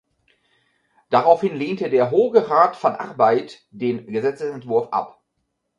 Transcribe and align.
Daraufhin 1.11 1.55
lehnte 1.55 1.91
der 1.91 2.09
"Hoge 2.09 2.49
Raad 2.49 2.75
van 2.83 2.95
Arbeid" 2.95 3.67
den 3.69 4.07
Gesetzesentwurf 4.07 4.87
ab. 4.91 5.21